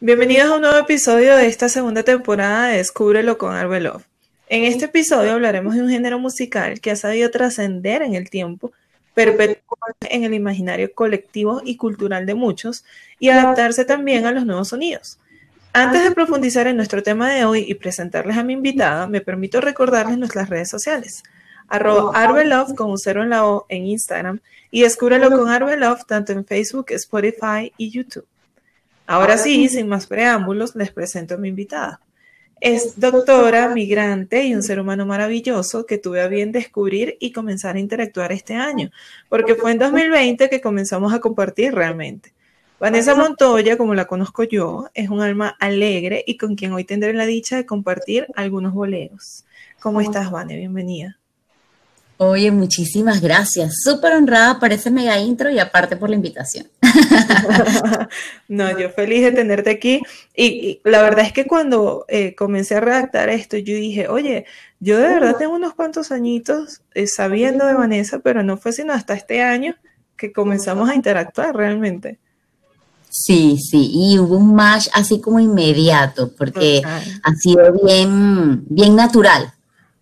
[0.00, 4.02] Bienvenidos a un nuevo episodio de esta segunda temporada de Descúbrelo con Arbelov.
[4.48, 8.70] En este episodio hablaremos de un género musical que ha sabido trascender en el tiempo,
[9.14, 12.84] perpetuarse en el imaginario colectivo y cultural de muchos
[13.18, 15.18] y adaptarse también a los nuevos sonidos.
[15.72, 19.60] Antes de profundizar en nuestro tema de hoy y presentarles a mi invitada, me permito
[19.60, 21.24] recordarles nuestras redes sociales.
[21.66, 24.38] Arroba Arbelov con un cero en la O en Instagram
[24.70, 28.28] y descúbrelo con Arbelov tanto en Facebook, Spotify y YouTube.
[29.08, 32.02] Ahora sí, sin más preámbulos, les presento a mi invitada.
[32.60, 37.76] Es doctora, migrante y un ser humano maravilloso que tuve a bien descubrir y comenzar
[37.76, 38.90] a interactuar este año,
[39.30, 42.34] porque fue en 2020 que comenzamos a compartir realmente.
[42.78, 47.14] Vanessa Montoya, como la conozco yo, es un alma alegre y con quien hoy tendré
[47.14, 49.46] la dicha de compartir algunos boleros.
[49.80, 50.54] ¿Cómo estás, Vane?
[50.56, 51.18] Bienvenida.
[52.20, 53.76] Oye, muchísimas gracias.
[53.84, 56.66] Súper honrada por ese mega intro y aparte por la invitación.
[58.48, 60.02] no, yo feliz de tenerte aquí.
[60.34, 64.46] Y, la verdad es que cuando eh, comencé a redactar esto, yo dije, oye,
[64.80, 68.92] yo de verdad tengo unos cuantos añitos eh, sabiendo de Vanessa, pero no fue sino
[68.94, 69.76] hasta este año
[70.16, 72.18] que comenzamos a interactuar realmente.
[73.10, 79.52] Sí, sí, y hubo un match así como inmediato, porque ha sido bien, bien natural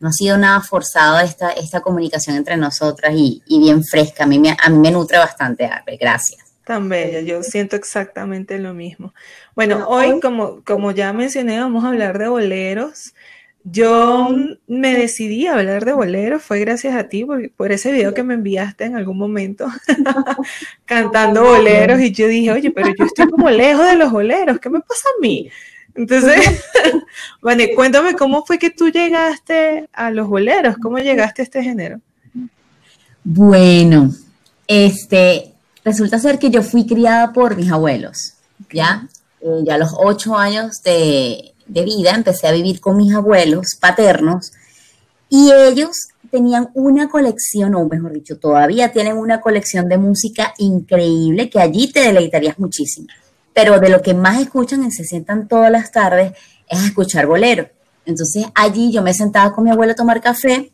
[0.01, 4.25] no ha sido nada forzado esta, esta comunicación entre nosotras y, bien fresca.
[4.25, 5.97] A mí, me, a mí me nutre bastante, Arbe.
[5.97, 6.45] Gracias.
[6.65, 9.15] Tan bella, yo siento exactamente lo mismo.
[9.55, 13.15] Bueno, hoy, como, como ya mencioné, vamos a hablar de boleros.
[13.63, 14.35] Yo
[14.67, 18.23] me decidí a hablar de boleros, fue gracias a ti, por, por ese video que
[18.23, 19.67] me enviaste en algún momento,
[20.85, 24.71] cantando boleros, y yo dije, oye, pero yo estoy como lejos de los boleros, ¿qué
[24.71, 25.51] me pasa a mí?
[25.97, 26.65] Entonces,
[27.41, 32.01] Vane, cuéntame cómo fue que tú llegaste a los boleros, cómo llegaste a este género.
[33.25, 34.15] Bueno,
[34.67, 35.53] este,
[35.85, 38.35] resulta ser que yo fui criada por mis abuelos,
[38.73, 39.09] ¿ya?
[39.41, 43.75] Eh, ya a los ocho años de, de vida empecé a vivir con mis abuelos
[43.81, 44.53] paternos
[45.29, 51.49] y ellos tenían una colección, o mejor dicho, todavía tienen una colección de música increíble
[51.51, 53.09] que allí te deleitarías muchísimo
[53.57, 56.33] pero de lo que más escuchan y se sientan todas las tardes
[56.69, 57.67] es escuchar bolero.
[58.05, 60.71] Entonces allí yo me sentaba con mi abuela a tomar café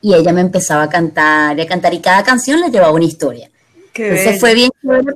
[0.00, 3.04] y ella me empezaba a cantar y a cantar y cada canción le llevaba una
[3.04, 3.50] historia.
[3.94, 4.70] entonces fue bien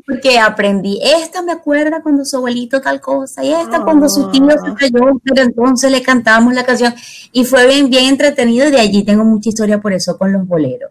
[0.05, 4.51] porque aprendí, esta me acuerda cuando su abuelito tal cosa y esta cuando su tío
[4.51, 4.75] se ah.
[4.77, 6.93] cayó, pero entonces le cantábamos la canción
[7.31, 10.49] y fue bien, bien entretenido y de allí tengo mucha historia por eso con los
[10.49, 10.91] boleros.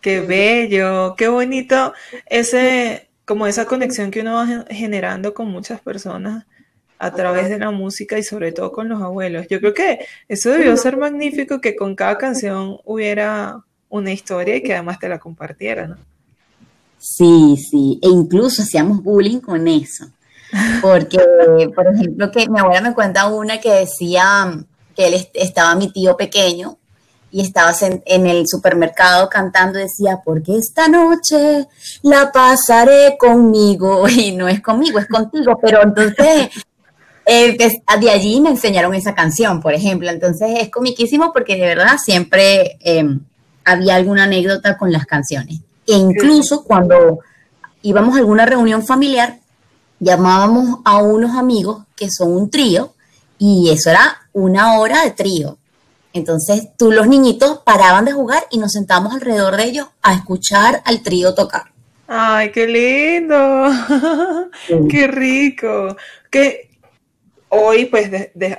[0.00, 1.92] Qué bello, qué bonito
[2.24, 6.46] ese, como esa conexión que uno va generando con muchas personas
[6.98, 9.46] a través de la música y sobre todo con los abuelos.
[9.48, 13.60] Yo creo que eso debió ser magnífico que con cada canción hubiera
[13.90, 15.96] una historia y que además te la compartieran.
[16.98, 20.06] Sí, sí, e incluso hacíamos bullying con eso.
[20.80, 21.18] Porque,
[21.74, 24.64] por ejemplo, que mi abuela me cuenta una que decía
[24.94, 26.78] que él estaba mi tío pequeño
[27.36, 31.68] y estabas en, el supermercado cantando, decía, porque esta noche
[32.00, 36.48] la pasaré conmigo, y no es conmigo, es contigo, pero entonces
[37.26, 37.58] eh,
[38.00, 42.78] de allí me enseñaron esa canción, por ejemplo, entonces es comiquísimo porque de verdad siempre
[42.80, 43.20] em,
[43.66, 45.60] había alguna anécdota con las canciones.
[45.86, 47.18] E incluso cuando
[47.82, 49.40] íbamos a alguna reunión familiar,
[50.00, 52.94] llamábamos a unos amigos que son un trío,
[53.38, 55.58] y eso era una hora de trío
[56.16, 60.82] entonces, tú los niñitos paraban de jugar y nos sentábamos alrededor de ellos a escuchar
[60.84, 61.64] al trío tocar.
[62.08, 63.68] Ay, qué lindo,
[64.90, 65.96] qué rico.
[66.30, 66.70] Que
[67.48, 68.10] hoy, pues,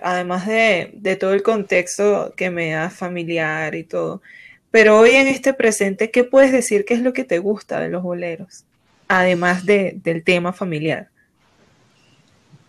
[0.01, 4.22] además de, todo el contexto que me da familiar y todo,
[4.69, 7.90] pero hoy en este presente, ¿qué puedes decir que es lo que te gusta de
[7.90, 8.66] los boleros?
[9.07, 11.09] Además del tema familiar.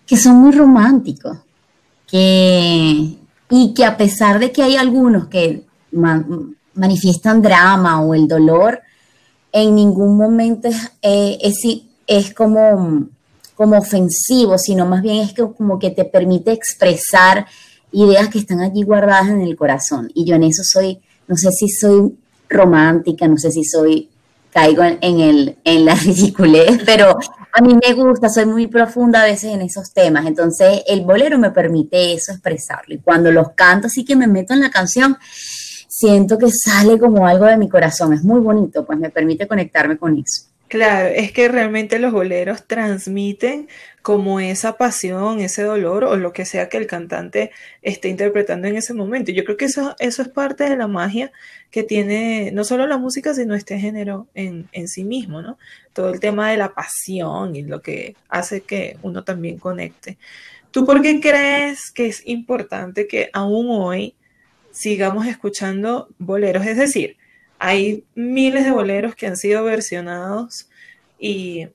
[0.06, 1.38] Que son muy románticos,
[2.06, 3.19] que
[3.50, 5.62] y que a pesar de que hay algunos que
[6.75, 8.81] manifiestan drama o el dolor,
[9.53, 11.38] en ningún momento es, eh,
[12.06, 13.09] es, como,
[13.54, 17.47] como ofensivo, sino más bien es que como que te permite expresar
[17.92, 20.10] ideas que están allí guardadas en el corazón.
[20.15, 22.15] Y yo en eso soy, no sé si soy
[22.48, 24.09] romántica, no sé si soy
[24.59, 27.16] caigo en, el, en la ridiculez, pero
[27.53, 31.39] a mí me gusta, soy muy profunda a veces en esos temas, entonces el bolero
[31.39, 32.95] me permite eso, expresarlo.
[32.95, 35.16] Y cuando los canto, así que me meto en la canción,
[35.89, 39.97] siento que sale como algo de mi corazón, es muy bonito, pues me permite conectarme
[39.97, 40.49] con eso.
[40.66, 43.69] Claro, es que realmente los boleros transmiten
[44.03, 47.50] como esa pasión, ese dolor o lo que sea que el cantante
[47.83, 49.33] esté interpretando en ese momento.
[49.33, 51.33] Yo creo que eso, eso es parte de la magia
[51.71, 55.59] que tiene no solo la música, sino este género en, en sí mismo, ¿no?
[55.92, 60.18] Todo el tema de la pasión y lo que hace que uno también conecte.
[60.71, 64.15] ¿Tú por qué crees que es importante que aún hoy
[64.71, 66.66] sigamos escuchando boleros?
[66.66, 67.16] Es decir,
[67.59, 70.68] hay miles de boleros que han sido versionados
[71.18, 71.68] y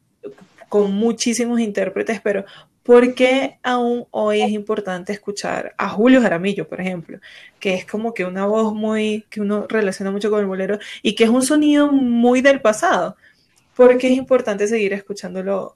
[0.74, 2.46] con muchísimos intérpretes, pero
[2.82, 7.20] ¿por qué aún hoy es importante escuchar a Julio Jaramillo, por ejemplo?
[7.60, 11.14] Que es como que una voz muy, que uno relaciona mucho con el bolero y
[11.14, 13.16] que es un sonido muy del pasado.
[13.76, 15.76] ¿Por qué es importante seguir escuchándolo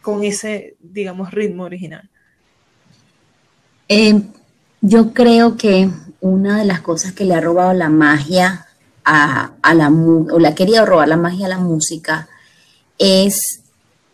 [0.00, 2.08] con ese, digamos, ritmo original?
[3.86, 4.18] Eh,
[4.80, 5.90] yo creo que
[6.22, 8.66] una de las cosas que le ha robado la magia
[9.04, 12.30] a, la o le ha querido robar la magia a la música
[12.96, 13.61] es,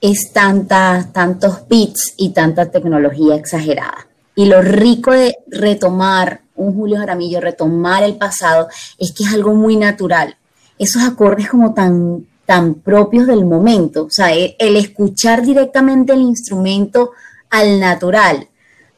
[0.01, 4.07] es tanta, tantos beats y tanta tecnología exagerada.
[4.35, 8.69] Y lo rico de retomar un Julio Jaramillo, retomar el pasado,
[8.99, 10.37] es que es algo muy natural.
[10.79, 16.21] Esos acordes como tan, tan propios del momento, o sea, el, el escuchar directamente el
[16.21, 17.13] instrumento
[17.51, 18.49] al natural,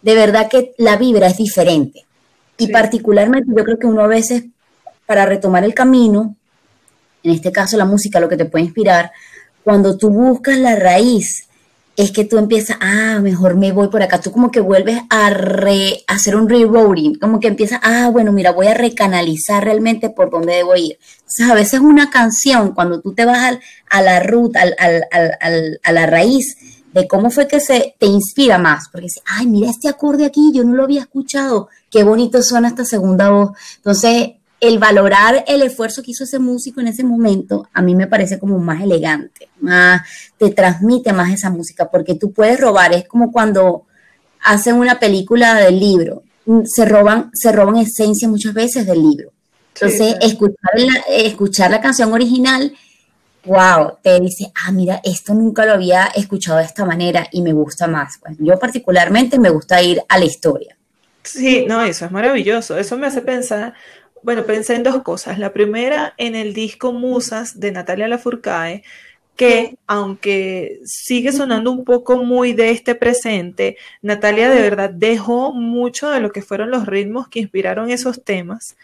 [0.03, 2.05] de verdad que la vibra es diferente.
[2.59, 4.45] Y particularmente yo creo que uno a veces,
[5.07, 6.37] para retomar el camino,
[7.23, 9.11] en este caso la música, lo que te puede inspirar,
[9.65, 11.47] cuando tú buscas la raíz,
[11.97, 14.21] es que tú empiezas, ah, mejor me voy por acá.
[14.21, 15.31] Tú como que vuelves a,
[16.07, 20.55] hacer un rerouting, como que empiezas, ah, bueno, mira, voy a recanalizar realmente por dónde
[20.55, 20.99] debo ir.
[21.19, 23.59] Entonces, a veces una canción, cuando tú te vas
[23.91, 26.57] a la ruta, a la raíz,
[26.93, 30.53] de cómo fue que se te inspira más, porque dice, ay, mira este acorde aquí,
[30.53, 33.51] yo no lo había escuchado, qué bonito suena esta segunda voz.
[33.77, 34.31] Entonces,
[34.61, 38.39] el valorar el esfuerzo que hizo ese músico en ese momento, a mí me parece
[38.39, 40.03] como más elegante, más,
[40.39, 43.87] te transmite más esa música, porque tú puedes robar, es como cuando
[44.43, 46.23] hacen una película del libro,
[46.65, 49.33] se roban, se roban esencia muchas veces del libro.
[49.75, 50.71] Entonces, escuchar,
[51.09, 52.73] escuchar la canción original
[53.45, 57.53] wow, te dice, ah, mira, esto nunca lo había escuchado de esta manera y me
[57.53, 58.19] gusta más.
[58.21, 60.77] Pues yo particularmente me gusta ir a la historia.
[61.23, 62.79] Sí, no, eso es maravilloso.
[62.79, 63.75] Eso me hace pensar,
[64.23, 65.39] bueno, pensé en dos cosas.
[65.39, 68.83] La primera, en el disco Musas de Natalia Lafourcade,
[69.37, 76.11] que aunque sigue sonando un poco muy de este presente, Natalia de verdad dejó mucho
[76.11, 78.77] de lo que fueron los ritmos que inspiraron esos temas.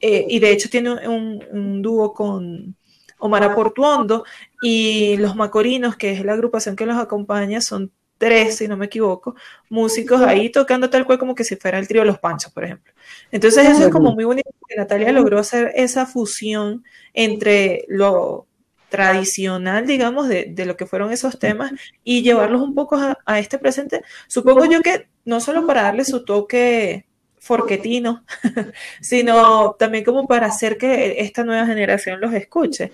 [0.00, 2.74] Eh, y de hecho tiene un dúo con,
[3.22, 4.24] Omar Aportuondo
[4.60, 7.92] y los Macorinos, que es la agrupación que los acompaña, son
[8.22, 9.34] tres, si no me equivoco,
[9.68, 12.92] músicos ahí tocando tal cual como que si fuera el trío Los Panchos, por ejemplo.
[13.32, 16.84] Entonces eso es como muy bonito que Natalia logró hacer esa fusión
[17.14, 18.46] entre lo
[18.90, 21.72] tradicional, digamos, de, lo que fueron esos temas
[22.04, 24.02] y llevarlos un poco a, este presente.
[24.28, 27.06] Supongo yo que no solo para darle su toque
[27.40, 28.24] forquetino,
[29.00, 32.92] sino también como para hacer que esta nueva generación los escuche.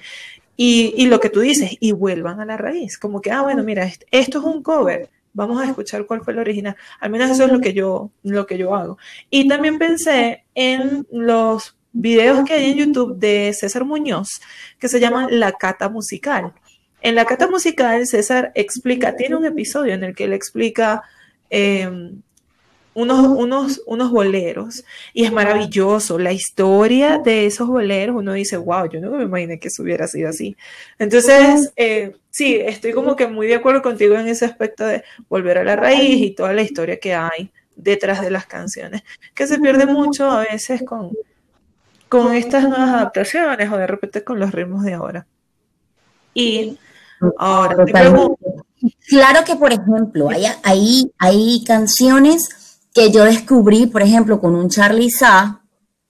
[0.61, 3.89] Y, lo que tú dices, y vuelvan a la raíz, como que, ah, bueno, mira,
[4.11, 6.76] esto es un cover, vamos a escuchar cuál fue el original.
[7.00, 8.99] Al menos eso es lo que yo, lo que yo hago.
[9.31, 14.40] Y también pensé en los videos que hay en YouTube de César Muñoz,
[14.79, 16.52] que se llaman La Cata Musical.
[17.00, 21.02] En La Cata Musical, César explica, tiene un episodio en el que él explica
[21.50, 22.20] em,
[22.99, 26.19] unos, unos, unos boleros y es maravilloso.
[26.19, 30.09] La historia de esos boleros, uno dice, wow, yo no me imaginé que eso hubiera
[30.09, 30.56] sido así.
[30.99, 35.59] Entonces, eh, sí, estoy como que muy de acuerdo contigo en ese aspecto de volver
[35.59, 39.61] a la raíz y toda la historia que hay detrás de las canciones, que se
[39.61, 41.13] pierde mucho a veces con,
[42.08, 45.27] con estas nuevas adaptaciones o de repente con los ritmos de ahora.
[46.34, 46.77] Y
[47.39, 47.77] ahora
[49.08, 54.69] Claro que, por ejemplo, hay, hay, hay canciones que yo descubrí, por ejemplo, con un
[54.69, 55.63] Charlie Sa,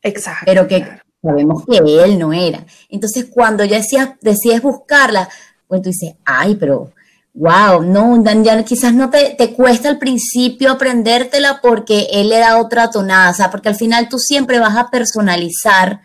[0.02, 0.44] Exacto.
[0.46, 0.86] pero que
[1.22, 2.64] sabemos que él no era.
[2.88, 5.28] Entonces, cuando ya decías, decides buscarla,
[5.66, 6.92] pues tú dices, ay, pero
[7.34, 12.58] wow, no, ya quizás no te, te, cuesta al principio aprendértela porque él le da
[12.58, 16.00] otra tonada, o sea, porque al final tú siempre vas a personalizar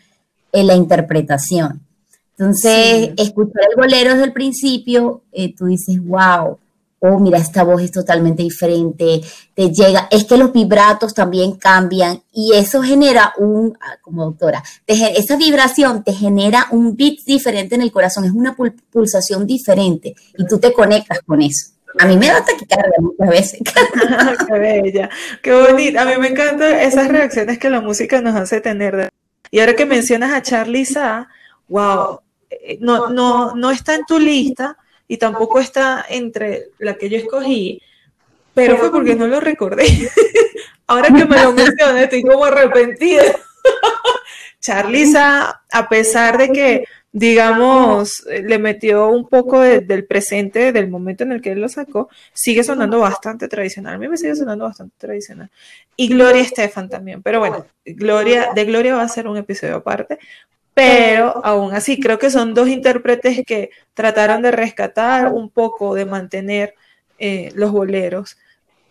[0.52, 1.82] en la interpretación.
[2.38, 6.58] Entonces, escuchar el bolero desde el principio, eh, tú dices, wow,
[7.06, 9.22] oh, mira, esta voz es totalmente diferente,
[9.54, 14.64] te llega, es que los vibratos también cambian y eso genera un, ah, como doctora,
[14.88, 20.46] esa vibración te genera un beat diferente en el corazón, es una pulsación diferente y
[20.46, 21.72] tú te conectas con eso.
[22.00, 23.60] A mí me da taquicardia muchas veces.
[24.48, 25.10] qué bella,
[25.44, 26.02] qué bonita.
[26.02, 29.12] A mí me encantan esas reacciones que la música nos hace tener.
[29.52, 31.28] Y ahora que mencionas a Charlie Sa,
[31.68, 34.76] wow, eh, no, no, no está en tu lista,
[35.08, 37.82] y tampoco está entre la que yo escogí,
[38.54, 39.86] pero fue porque no lo recordé.
[40.88, 43.24] Ahora que me lo mencioné, estoy como arrepentida.
[44.60, 51.34] Charliza, a pesar de que, digamos, le metió un poco del presente, del momento en
[51.34, 53.96] el que él lo sacó, sigue sonando bastante tradicional.
[53.96, 55.50] A mí me sigue sonando bastante tradicional.
[55.98, 57.22] Y Gloria Estefan también.
[57.22, 60.20] Pero bueno, Gloria, de Gloria va a ser un episodio aparte.
[60.74, 66.06] Pero aún así, creo que son dos intérpretes que trataron de rescatar un poco, de
[66.06, 66.76] mantener
[67.20, 68.38] eh, los boleros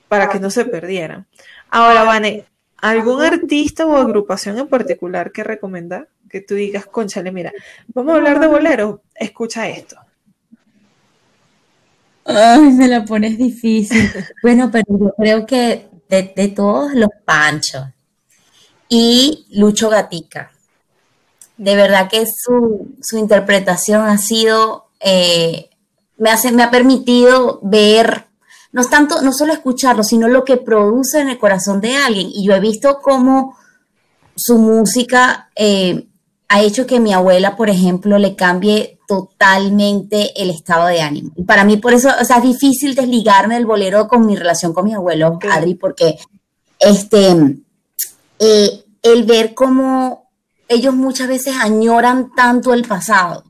[0.09, 1.27] para que no se perdieran.
[1.71, 2.45] Ahora, Vane,
[2.77, 6.09] ¿algún artista o agrupación en particular que recomendar?
[6.29, 7.53] Que tú digas, conchale, mira,
[7.89, 9.97] vamos a hablar de boleros, escucha esto.
[12.25, 14.09] Ay, me la pones difícil.
[14.43, 17.87] bueno, pero yo creo que de, todos los panchos
[18.89, 20.52] y Lucho Gatica,
[21.57, 25.71] de verdad que su, interpretación ha sido, eh,
[26.17, 28.27] me, hace, me ha permitido ver
[28.73, 32.29] no tanto, no solo escucharlo, sino lo que produce en el corazón de alguien.
[32.33, 33.57] Y yo he visto cómo
[34.35, 36.07] su música eh,
[36.49, 41.33] ha hecho que mi abuela, por ejemplo, le cambie totalmente el estado de ánimo.
[41.37, 44.73] Y para mí, por eso, o sea, es difícil desligarme del bolero con mi relación
[44.73, 46.19] con mi abuelo, Adri, porque
[46.79, 47.59] este,
[48.39, 50.22] eh, el ver cómo
[50.73, 53.45] ellos muchas veces añoran tanto el pasado.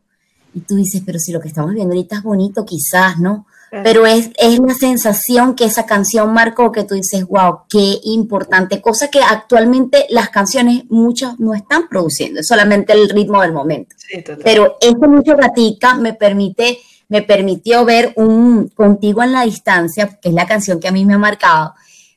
[0.55, 3.47] Y tú dices, pero si lo que estamos viendo ahorita es bonito, quizás, ¿no?
[3.83, 8.83] pero es, es la sensación que esa canción marcó que tú dices, wow, qué importante,
[8.83, 13.97] cosa que actualmente las canciones muchas no están produciendo, es solamente el ritmo del momento.
[14.45, 20.29] pero este mucho gatica me permite, me permitió ver un Contigo en la distancia, que
[20.29, 21.73] es la canción que a mí me ha marcado,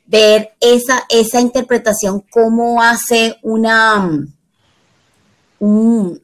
[0.06, 4.28] ver esa, esa interpretación, cómo hace una,
[5.60, 6.22] un,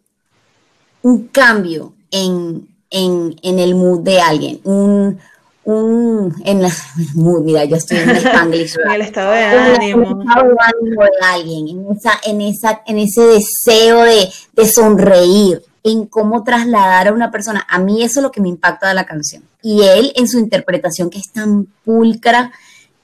[1.02, 5.20] un cambio en, en, en el mood de alguien, un,
[5.64, 6.72] un en la
[7.16, 8.76] mood, mira, yo estoy en el Spanglish.
[8.84, 10.04] en el estado de ánimo.
[10.04, 14.30] En el estado de ánimo de alguien, en, esa, en, esa, en ese deseo de,
[14.54, 17.66] de sonreír, en cómo trasladar a una persona.
[17.68, 19.44] A mí eso es lo que me impacta de la canción.
[19.64, 22.52] Y él en su interpretación que es tan pulcra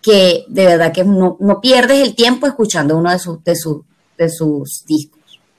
[0.01, 3.81] que de verdad que no, no pierdes el tiempo escuchando uno de, sus de, sus
[4.17, 5.16] de sus discos.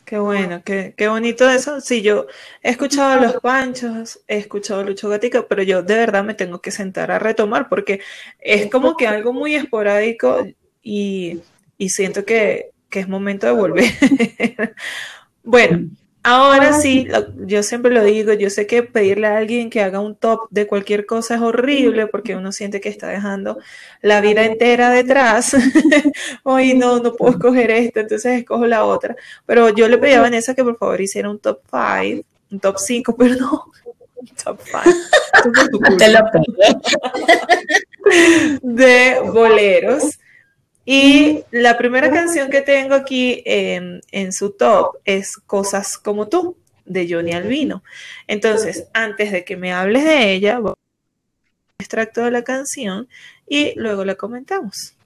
[0.09, 1.83] Qué bueno, qué, qué bonito eso.
[1.83, 2.29] Sí, yo
[2.63, 6.71] he escuchado Los Panchos, he escuchado Lucho Gatica, pero yo de verdad me tengo que
[6.71, 8.01] sentar a retomar porque
[8.39, 10.47] es como que algo muy esporádico
[10.83, 11.43] y,
[11.77, 13.85] y siento que, que es momento de volver.
[15.43, 15.91] bueno,
[16.31, 17.09] Ahora sí,
[17.47, 20.67] yo siempre lo digo, yo sé que pedirle a alguien que haga un top de
[20.67, 23.57] cualquier cosa es horrible porque uno siente que está dejando
[24.03, 25.57] la vida entera detrás.
[26.43, 29.17] Hoy no, no puedo escoger esta, entonces escojo la otra.
[29.47, 32.77] Pero yo le pedí a Vanessa que por favor hiciera un top 5, un top
[32.79, 33.61] 5, perdón.
[34.45, 35.97] Top 5.
[35.97, 36.21] Te lo
[38.61, 40.18] de boleros
[40.91, 47.07] y la primera canción que tengo aquí en, su top es Cosas como tú, de
[47.07, 47.85] Johnny Albino.
[48.27, 53.07] Entonces, antes de que me hables de ella, voy a un extracto de la canción
[53.47, 54.97] y luego la comentamos.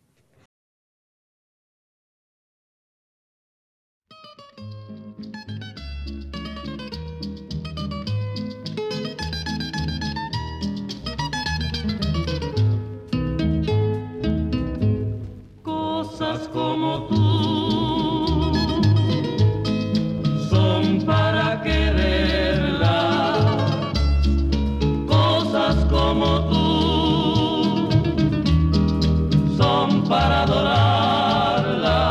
[30.13, 32.11] Para adorarla,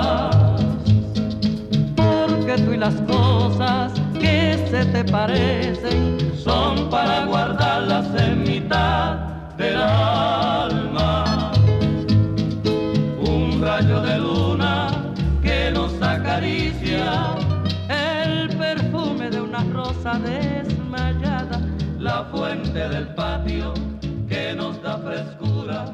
[1.95, 9.17] porque tú y las cosas que se te parecen son para guardarlas en mitad
[9.55, 10.31] del alma.
[17.89, 21.61] el perfume de una rosa desmayada,
[21.99, 23.73] la fuente del patio
[24.27, 25.85] que nos da frescura,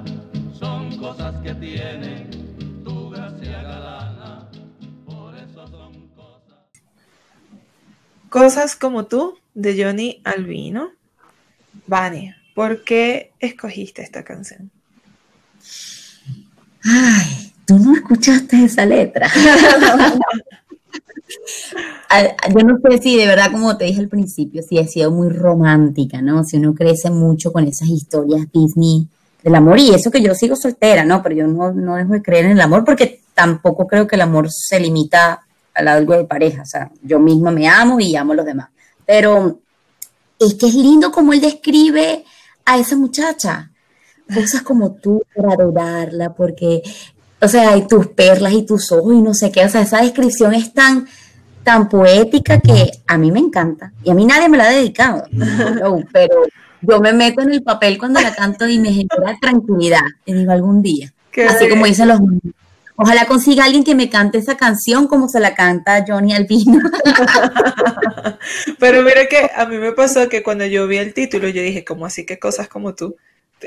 [1.00, 4.50] cosas que tienen tu gracia galana,
[5.06, 6.58] por eso son cosas.
[8.30, 10.92] Cosas como tú, de Johnny Albino.
[11.86, 14.72] Vania, ¿por qué escogiste esta canción?
[16.84, 19.30] Ay, tú no escuchaste esa letra.
[22.50, 25.30] Yo no sé si de verdad, como te dije al principio, si ha sido muy
[25.30, 26.44] romántica, ¿no?
[26.44, 29.08] Si uno crece mucho con esas historias Disney
[29.48, 31.24] del amor, y eso que yo sigo soltera, ¿no?
[31.24, 34.22] Pero yo no, no dejo de creer en el amor porque tampoco creo que el
[34.22, 35.42] amor se limita
[35.74, 38.70] a algo de pareja, o sea, yo misma me amo y amo a los demás.
[39.06, 39.60] Pero
[40.38, 42.26] es que es lindo como él describe
[42.66, 43.72] a esa muchacha.
[44.34, 46.82] Cosas como tú para adorarla, porque,
[47.40, 49.64] o sea, hay tus perlas y tus ojos y no sé qué.
[49.64, 51.08] O sea, esa descripción es tan,
[51.64, 53.94] tan poética que a mí me encanta.
[54.04, 55.24] Y a mí nadie me la ha dedicado,
[56.12, 56.42] pero
[56.88, 60.06] yo me meto en el papel cuando la canto y me genera tranquilidad.
[60.26, 61.14] Y digo, algún día.
[61.48, 62.20] Así como dicen los
[63.00, 66.82] Ojalá consiga alguien que me cante esa canción como se la canta Johnny Albino.
[68.80, 71.86] Pero mira que a mí me pasó que cuando yo vi el título, yo dije,
[71.86, 73.16] ¿cómo así que cosas como tú?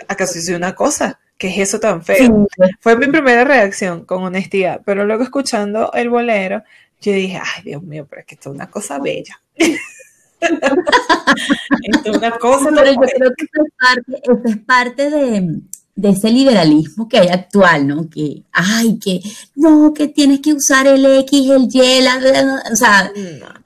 [0.08, 1.20] ¿Acaso hice una cosa?
[1.38, 2.48] ¿Qué es eso tan feo?
[2.80, 4.80] Fue mi primera reacción, con honestidad.
[4.84, 6.64] Pero luego escuchando el bolero,
[7.00, 9.40] yo dije, ay, Dios mío, pero es que esto es una cosa bella.
[10.40, 15.60] esto es una cosa Pero yo creo que eso es parte, es parte de,
[16.00, 18.08] de ese liberalismo que hay actual, ¿no?
[18.08, 19.20] Que, ay, que,
[19.54, 23.12] no, que tienes que usar el X, el Y, la, o sea,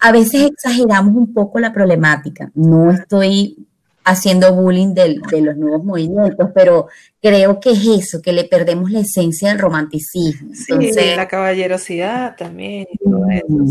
[0.00, 2.50] a veces exageramos un poco la problemática.
[2.54, 3.66] No estoy
[4.04, 6.88] haciendo bullying de, los nuevos movimientos, pero
[7.22, 10.54] creo que es eso, que le perdemos la esencia del romanticismo.
[10.54, 12.86] sí, la caballerosidad también.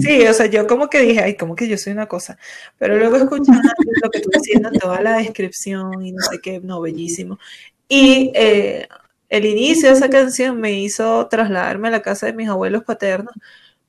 [0.01, 2.37] Sí, o sea, yo como que dije, ay, como que yo soy una cosa,
[2.79, 3.69] pero luego escuchando
[4.01, 7.37] lo que tú haciendo, toda la descripción y no sé qué, no, bellísimo.
[7.87, 8.87] Y eh,
[9.29, 13.33] el inicio de esa canción me hizo trasladarme a la casa de mis abuelos paternos.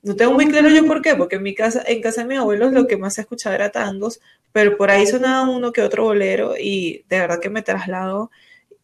[0.04, 2.38] No tengo muy claro yo por qué, porque en mi casa, en casa de mis
[2.38, 4.20] abuelos lo que más se escuchaba era tangos,
[4.52, 8.30] pero por ahí sonaba uno que otro bolero y de verdad que me traslado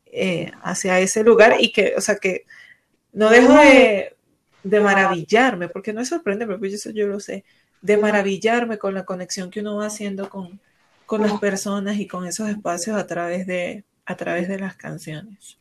[0.06, 2.46] eh, hacia ese lugar y que, o sea, que
[3.12, 4.16] no dejo de,
[4.80, 7.44] maravillarme, porque no es sorprendente, pero eso yo lo sé,
[7.82, 10.58] de maravillarme con la conexión que uno va haciendo con,
[11.04, 15.58] con las personas y con esos espacios a través de, a través de las canciones.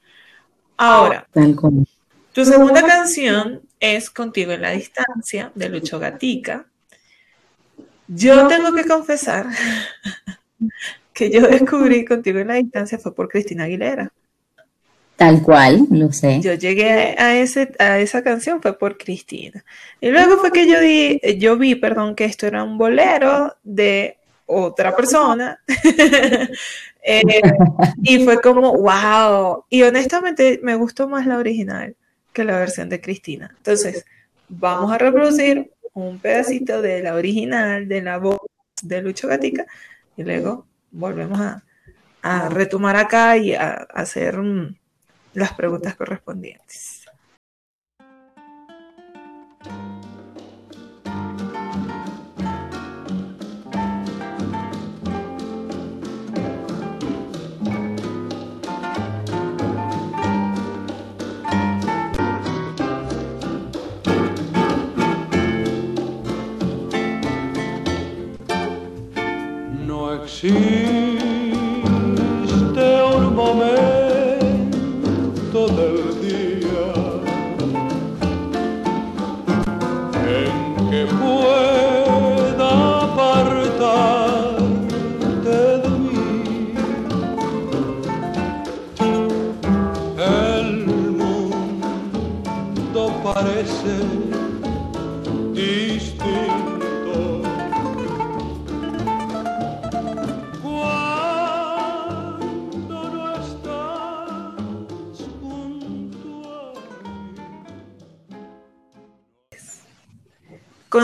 [0.78, 1.28] Ahora,
[2.32, 6.66] tu segunda canción es Contigo en la Distancia, de Lucho Gatica.
[8.08, 9.48] Yo tengo que confesar
[11.14, 14.12] que yo descubrí Contigo en la Distancia fue por Cristina Aguilera.
[15.16, 16.40] Tal cual, lo sé.
[16.40, 19.66] Yo llegué a, ese, a esa canción fue por Cristina.
[20.00, 24.18] Y luego fue que yo, di, yo vi, perdón, que esto era un bolero de
[24.46, 25.62] otra persona.
[27.02, 27.24] Eh,
[28.04, 29.64] y fue como, wow.
[29.70, 31.96] Y honestamente me gustó más la original
[32.34, 33.54] que la versión de Cristina.
[33.58, 34.06] Entonces,
[34.48, 38.40] vamos a reproducir un pedacito de la original, de la voz
[38.82, 39.66] de Lucho Gatica,
[40.16, 41.64] y luego volvemos a,
[42.50, 44.76] retomar acá y a, hacer mm,
[45.34, 46.99] las preguntas correspondientes.
[70.30, 71.29] Existe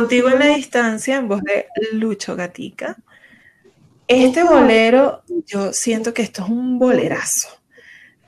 [0.05, 2.95] Contigo en la distancia, en voz de Lucho Gatica.
[4.07, 7.59] Este bolero, yo siento que esto es un bolerazo.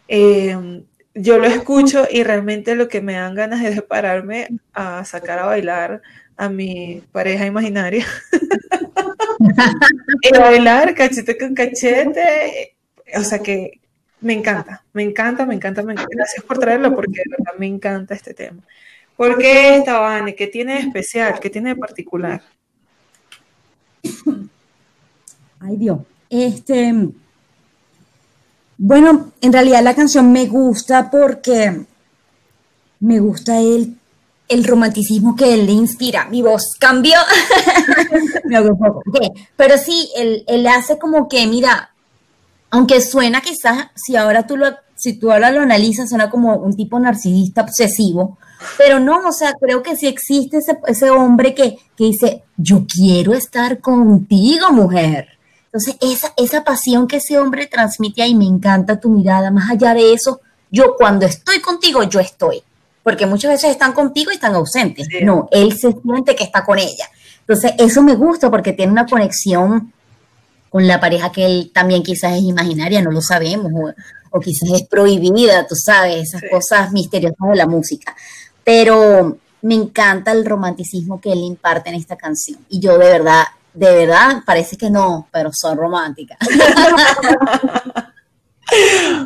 [0.07, 5.05] Em, yo lo escucho y realmente lo que me dan ganas es de pararme a
[5.05, 6.01] sacar a bailar
[6.35, 8.07] a mi pareja imaginaria.
[10.23, 12.75] y bailar cachete con cachete.
[13.15, 13.81] O sea que
[14.19, 16.09] me encanta, me encanta, me encanta, me encanta.
[16.15, 18.63] Gracias por traerlo porque de verdad me encanta este tema.
[19.17, 20.35] ¿Por qué esta Vane?
[20.35, 21.39] ¿Qué tiene de especial?
[21.39, 22.41] ¿Qué tiene de particular?
[25.59, 25.99] Ay Dios.
[26.29, 26.93] Este,
[28.77, 31.85] bueno, en realidad la canción me gusta porque
[32.99, 33.97] me gusta el,
[34.47, 36.25] el romanticismo que él le inspira.
[36.25, 37.17] Mi voz cambió.
[38.45, 39.01] me hago un poco.
[39.55, 41.91] Pero sí, él, él, hace como que, mira,
[42.69, 46.75] aunque suena quizás, si ahora tú lo, si tú ahora lo analizas, suena como un
[46.75, 48.37] tipo narcisista obsesivo,
[48.77, 52.85] pero no, o sea, creo que sí existe ese, ese hombre que, que, dice, yo
[52.87, 55.27] quiero estar contigo, mujer.
[55.65, 59.51] Entonces, esa, esa pasión que ese hombre transmite ahí, me encanta tu mirada.
[59.51, 60.41] Más allá de eso,
[60.71, 62.63] yo cuando estoy contigo, yo estoy.
[63.03, 65.07] Porque muchas veces están contigo y están ausentes.
[65.23, 67.05] No, él se siente que está con ella.
[67.41, 69.93] Entonces, eso me gusta porque tiene una conexión
[70.69, 73.93] con la pareja que él también quizás es imaginaria, no lo sabemos, o,
[74.31, 76.47] o quizás es prohibida, tú sabes, esas Sí.
[76.51, 78.13] cosas misteriosas de la música.
[78.67, 82.59] Pero me encanta el romanticismo que él imparte en esta canción.
[82.67, 86.37] Y yo de verdad, de verdad, parece que no, pero son románticas.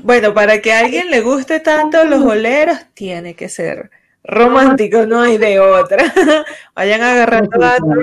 [0.04, 3.90] Bueno, para que a alguien le guste tanto los boleros, tiene que ser
[4.24, 6.14] romántico, no hay de otra.
[6.76, 7.98] Vayan agarrando datos.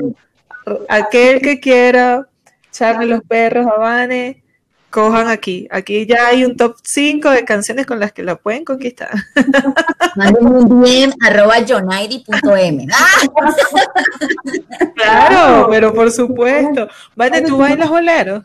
[0.89, 2.27] Aquel que quiera
[2.69, 4.43] echarle los perros a Vane,
[4.91, 5.69] cojan aquí.
[5.71, 9.11] Aquí ya hay un top 5 de canciones con las que la pueden conquistar.
[10.17, 12.87] Mándenme un DM arroba jonairi.m.
[12.93, 13.29] ¡Ah!
[14.95, 16.89] Claro, pero por supuesto.
[17.17, 18.43] Vane, ¿tú bailas boleros?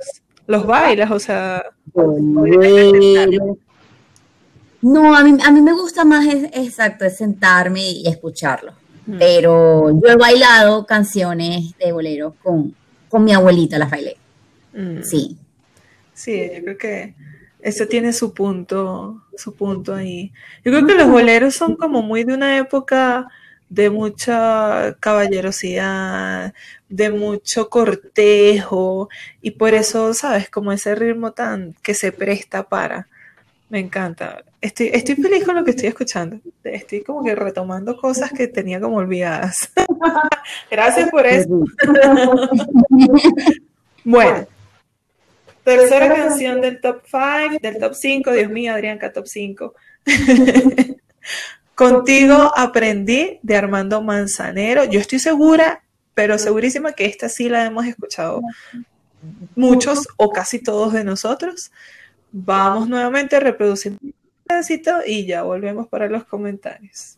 [0.47, 3.57] Los bailas, o sea, Bolero.
[4.81, 8.73] No, a mí, a mí me gusta más, es- exacto, es sentarme y escucharlo.
[9.05, 9.17] Mm.
[9.17, 12.75] Pero yo he bailado canciones de bolero con,
[13.09, 14.17] con mi abuelita, las bailé.
[14.73, 15.37] mm, Sí.
[16.13, 17.13] Sí, yo creo que
[17.61, 20.31] eso tiene su punto, su punto ahí.
[20.63, 23.27] Yo creo que los boleros son como muy de una época
[23.69, 26.53] de mucha caballerosidad,
[26.89, 29.09] de mucho cortejo,
[29.41, 30.49] y por eso, ¿sabes?
[30.49, 33.07] Como ese ritmo tan que se presta para.
[33.69, 34.43] Me encanta.
[34.61, 36.39] Estoy, estoy feliz con lo que estoy escuchando.
[36.63, 39.71] Estoy como que retomando cosas que tenía como olvidadas.
[40.69, 41.63] Gracias por eso.
[44.05, 44.45] Bueno,
[45.63, 49.73] tercera canción del top 5, del top 5, Dios mío, Adrianca, top 5.
[51.75, 54.83] Contigo aprendí de Armando Manzanero.
[54.85, 58.41] Yo estoy segura, pero segurísima que esta sí la hemos escuchado
[59.55, 61.71] muchos o casi todos de nosotros.
[62.31, 64.13] Vamos nuevamente a reproducir un
[64.45, 67.17] pedacito y ya volvemos para los comentarios.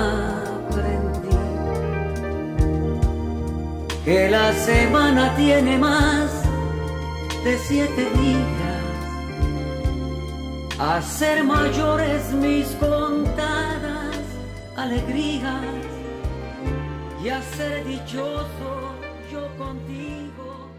[4.11, 6.43] que la semana tiene más
[7.45, 8.83] de siete días.
[10.77, 14.17] Hacer mayores mis contadas
[14.75, 15.63] alegrías
[17.23, 18.95] y hacer dichoso
[19.31, 20.69] yo contigo.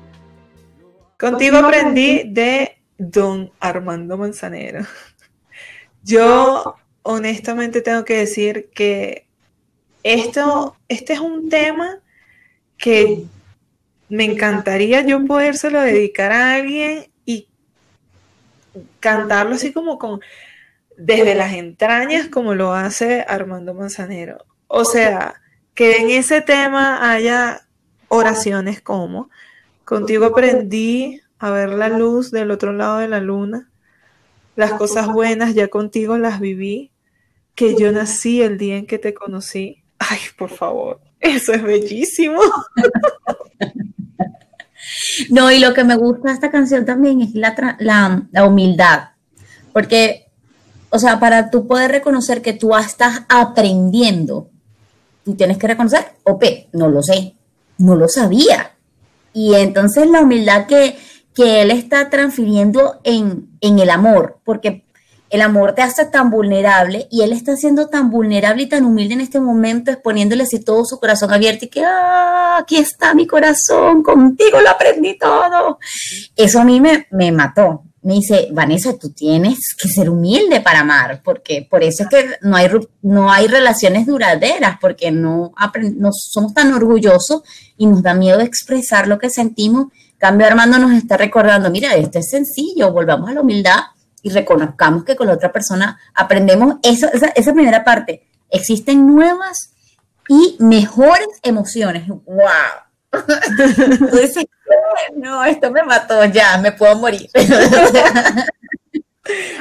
[1.18, 4.84] Contigo aprendí de Don Armando Manzanero.
[6.02, 9.26] Yo honestamente tengo que decir que
[10.02, 12.02] esto, este es un tema
[12.82, 13.26] que
[14.08, 17.46] me encantaría yo podérselo dedicar a alguien y
[18.98, 20.20] cantarlo así como con
[20.96, 24.44] desde las entrañas como lo hace Armando Manzanero.
[24.66, 25.40] O sea,
[25.74, 27.68] que en ese tema haya
[28.08, 29.30] oraciones como
[29.84, 33.70] contigo aprendí a ver la luz del otro lado de la luna.
[34.56, 36.90] Las cosas buenas ya contigo las viví.
[37.54, 39.84] Que yo nací el día en que te conocí.
[39.98, 42.40] Ay, por favor, eso es bellísimo.
[45.30, 49.10] No, y lo que me gusta esta canción también es la, la, la humildad.
[49.72, 50.26] Porque,
[50.90, 54.50] o sea, para tú poder reconocer que tú estás aprendiendo,
[55.24, 57.34] tú tienes que reconocer, OP, no lo sé,
[57.78, 58.72] no lo sabía.
[59.32, 60.96] Y entonces la humildad que,
[61.34, 64.84] que él está transfiriendo en, en el amor, porque
[65.32, 69.14] el amor te hace tan vulnerable y él está siendo tan vulnerable y tan humilde
[69.14, 73.26] en este momento, exponiéndole así todo su corazón abierto y que, ah, aquí está mi
[73.26, 75.78] corazón, contigo lo aprendí todo.
[76.36, 77.84] Eso a mí me, me mató.
[78.02, 82.36] Me dice, Vanessa, tú tienes que ser humilde para amar, porque por eso es que
[82.42, 82.68] no hay,
[83.00, 85.54] no hay relaciones duraderas, porque no,
[85.96, 87.40] no somos tan orgullosos
[87.78, 89.86] y nos da miedo expresar lo que sentimos.
[89.94, 93.80] En Cambio Armando nos está recordando, mira, esto es sencillo, volvamos a la humildad
[94.22, 98.22] y reconozcamos que con la otra persona aprendemos eso, esa, esa primera parte.
[98.50, 99.74] Existen nuevas
[100.28, 102.06] y mejores emociones.
[102.08, 102.46] ¡Wow!
[104.10, 104.46] Tú dices,
[105.16, 107.28] no, esto me mató, ya, me puedo morir.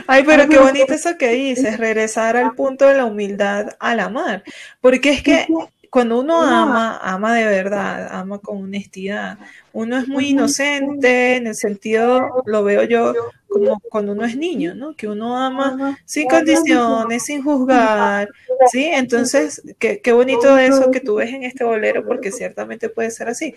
[0.07, 4.43] Ay, pero qué bonito eso que dices, regresar al punto de la humildad al amar.
[4.79, 5.47] Porque es que
[5.89, 9.37] cuando uno ama, ama de verdad, ama con honestidad.
[9.73, 13.13] Uno es muy inocente, en el sentido, lo veo yo,
[13.51, 14.95] como cuando uno es niño, ¿no?
[14.95, 18.29] Que uno ama sin condiciones, sin juzgar,
[18.71, 18.85] ¿sí?
[18.85, 23.27] Entonces, qué, qué bonito eso que tú ves en este bolero, porque ciertamente puede ser
[23.27, 23.53] así.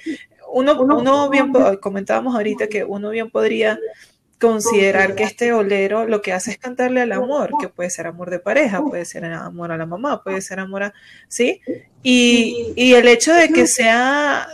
[0.53, 3.79] Uno, uno bien, comentábamos ahorita que uno bien podría
[4.41, 8.31] considerar que este bolero lo que hace es cantarle al amor, que puede ser amor
[8.31, 10.95] de pareja, puede ser amor a la mamá, puede ser amor a,
[11.29, 11.61] ¿sí?
[12.03, 14.49] Y, y el hecho de que sea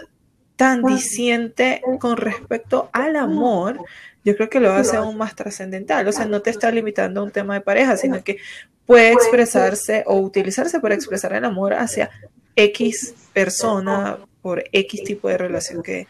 [0.56, 3.80] tan diciente con respecto al amor,
[4.24, 6.06] yo creo que lo hace aún más trascendental.
[6.08, 8.38] O sea, no te está limitando a un tema de pareja, sino que
[8.86, 12.10] puede expresarse o utilizarse para expresar el amor hacia
[12.56, 16.06] X persona por X tipo de relación que,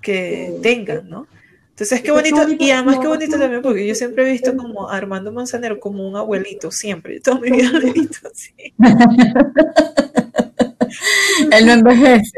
[0.00, 1.26] que tengan, ¿no?
[1.70, 4.96] Entonces, qué bonito, y además qué bonito también, porque yo siempre he visto como a
[4.96, 8.52] Armando Manzanero como un abuelito, siempre, toda mi vida lo he visto así.
[11.52, 12.37] Él no envejece.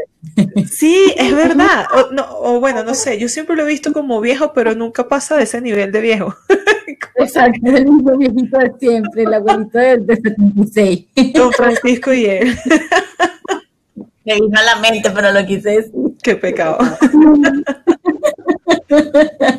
[0.70, 1.86] Sí, es verdad.
[1.94, 5.08] O, no, o bueno, no sé, yo siempre lo he visto como viejo, pero nunca
[5.08, 6.34] pasa de ese nivel de viejo.
[7.16, 11.06] Exacto, el mismo viejito de siempre, el abuelito del de 76.
[11.34, 12.58] Don Francisco y él.
[14.24, 15.92] Me vino a la mente, pero lo quise decir.
[16.22, 16.78] Qué pecado.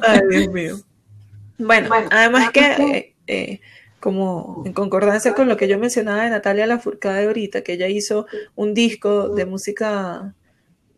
[0.01, 0.75] Ay, Dios mío.
[1.57, 3.59] Bueno, además que, eh, eh,
[3.99, 8.25] como en concordancia con lo que yo mencionaba de Natalia Lafourcade ahorita, que ella hizo
[8.55, 10.33] un disco de música,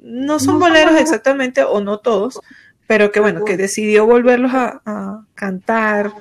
[0.04, 2.40] no son boleros exactamente, o no todos,
[2.88, 6.12] pero que bueno, que decidió volverlos a, a cantar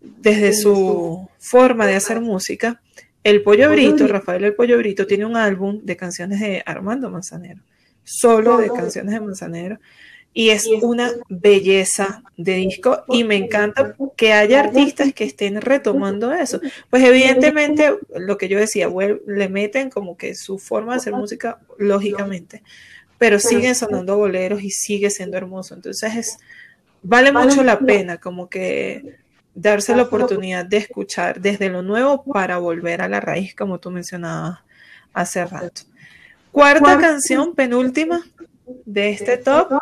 [0.00, 2.80] desde su forma de hacer música.
[3.24, 7.62] El Pollo Brito, Rafael El Pollo Brito, tiene un álbum de canciones de Armando Manzanero,
[8.04, 9.78] solo de canciones de Manzanero,
[10.32, 16.32] y es una belleza de disco y me encanta que haya artistas que estén retomando
[16.32, 16.60] eso.
[16.90, 18.88] Pues evidentemente, lo que yo decía,
[19.26, 22.62] le meten como que su forma de hacer música, lógicamente,
[23.18, 25.74] pero siguen sonando boleros y sigue siendo hermoso.
[25.74, 26.38] Entonces, es,
[27.02, 29.16] vale mucho la pena como que
[29.54, 33.90] darse la oportunidad de escuchar desde lo nuevo para volver a la raíz, como tú
[33.90, 34.60] mencionabas
[35.12, 35.82] hace rato.
[36.52, 38.24] Cuarta canción, penúltima
[38.84, 39.80] de este top,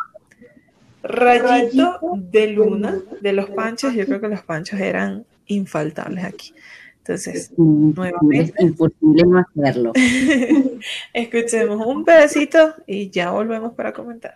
[1.03, 3.93] Rayito de Luna de los Panchos.
[3.93, 6.53] Yo creo que los Panchos eran infaltables aquí.
[7.07, 9.93] Entonces, nuevamente, Es imposible no hacerlo.
[11.13, 14.35] escuchemos un pedacito y ya volvemos para comentar.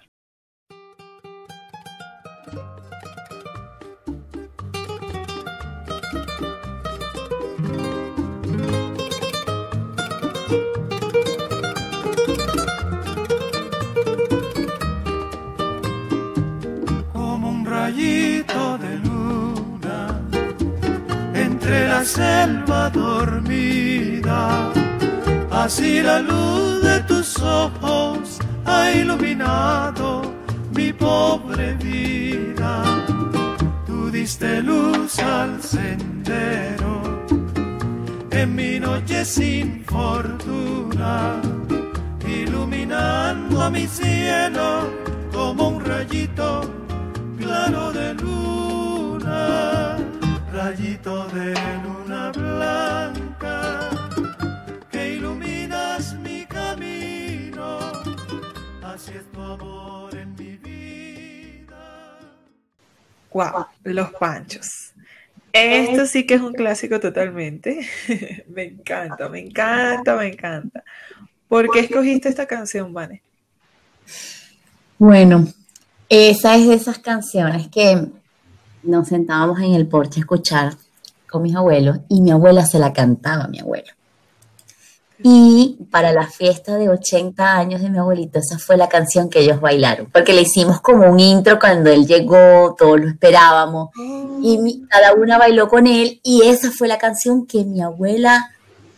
[21.72, 24.72] Entre la selva dormida.
[25.50, 30.22] Así la luz de tus ojos ha iluminado
[30.76, 32.84] mi pobre vida.
[33.86, 37.02] Tú diste luz al sendero
[38.32, 41.42] en mi noche sin fortuna
[42.28, 44.90] iluminando a mi cielo
[45.32, 46.70] como un rayito
[47.40, 49.91] claro de luna,
[50.64, 53.90] rayito de luna blanca
[54.92, 57.80] que iluminas mi camino,
[58.84, 62.20] así es tu amor en mi vida.
[63.32, 64.94] Wow, los Panchos.
[65.52, 67.80] Esto sí que es un clásico totalmente.
[68.48, 70.84] me encanta, me encanta, me encanta.
[71.48, 73.24] ¿Por qué escogiste esta canción, Vane?
[75.00, 75.48] Bueno,
[76.08, 78.12] esa es de esas canciones que
[78.84, 80.74] nos sentábamos en el porche a escuchar
[81.30, 83.88] con mis abuelos y mi abuela se la cantaba a mi abuelo.
[85.24, 89.42] Y para la fiesta de 80 años de mi abuelito, esa fue la canción que
[89.42, 93.90] ellos bailaron, porque le hicimos como un intro cuando él llegó, todos lo esperábamos,
[94.42, 98.50] y mi- cada una bailó con él, y esa fue la canción que mi abuela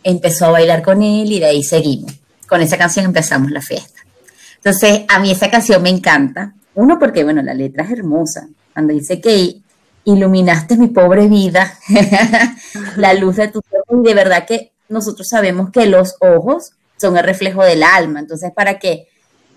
[0.02, 2.12] empezó a bailar con él, y de ahí seguimos.
[2.48, 4.00] Con esa canción empezamos la fiesta.
[4.56, 6.54] Entonces, a mí esa canción me encanta.
[6.74, 8.48] Uno, porque, bueno, la letra es hermosa.
[8.72, 9.60] Cuando dice que
[10.04, 11.72] iluminaste mi pobre vida,
[12.96, 17.16] la luz de tus ojos, y de verdad que nosotros sabemos que los ojos son
[17.16, 18.20] el reflejo del alma.
[18.20, 19.08] Entonces, para que,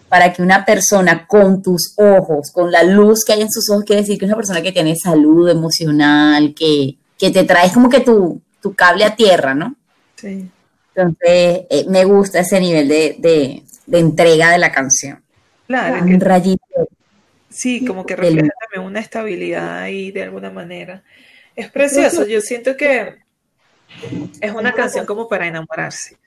[0.09, 3.83] para que una persona con tus ojos, con la luz que hay en sus ojos,
[3.83, 7.89] quiere decir que es una persona que tiene salud emocional, que, que te trae como
[7.89, 9.75] que tu, tu cable a tierra, ¿no?
[10.15, 10.49] Sí.
[10.95, 15.21] Entonces, eh, me gusta ese nivel de, de- de entrega de la canción.
[15.67, 16.63] Claro, Un que rayito.
[17.49, 21.03] Sí, como que refleja también una estabilidad ahí de alguna manera.
[21.55, 23.17] Es precioso, yo siento que
[24.41, 26.17] es una canción como para enamorarse,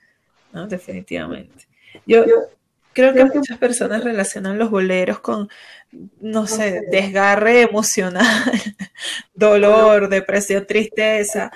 [0.51, 0.67] ¿no?
[0.67, 1.67] Definitivamente.
[2.05, 2.25] Yo,
[2.93, 5.49] Creo que muchas personas relacionan los boleros con,
[6.19, 8.25] no sé, desgarre emocional,
[9.33, 11.51] dolor, depresión, tristeza,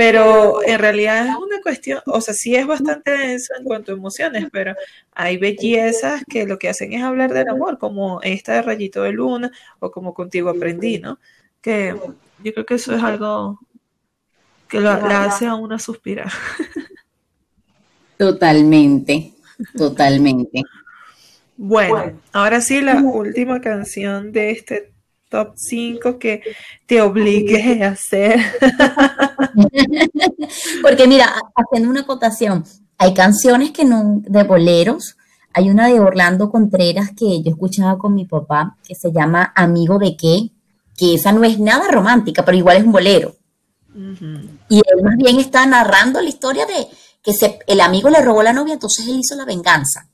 [0.00, 3.96] pero en realidad es una cuestión, o sea, sí es bastante denso en cuanto a
[3.96, 4.74] emociones, pero
[5.12, 9.12] hay bellezas que lo que hacen es hablar del amor, como esta de Rayito de
[9.12, 11.18] Luna o como Contigo Aprendí, ¿no?
[11.60, 11.94] Que
[12.42, 13.60] yo creo que eso es algo
[14.68, 16.32] que lo, la hace a una suspirar.
[18.16, 19.34] Totalmente,
[19.76, 20.62] totalmente.
[21.58, 24.92] Bueno, ahora sí la última canción de este
[25.30, 26.42] top 5 que
[26.86, 28.40] te obligue a hacer.
[30.82, 32.64] Porque mira, haciendo una acotación,
[32.98, 35.16] hay canciones que no, de boleros,
[35.54, 39.98] hay una de Orlando Contreras que yo escuchaba con mi papá, que se llama Amigo
[39.98, 40.50] de qué,
[40.96, 43.36] que esa no es nada romántica, pero igual es un bolero.
[44.68, 46.86] Y él más bien está narrando la historia de
[47.22, 50.09] que se, el amigo le robó la novia, entonces él hizo la venganza.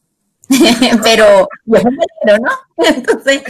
[1.03, 2.85] pero es un bolero, ¿no?
[2.85, 3.43] Entonces,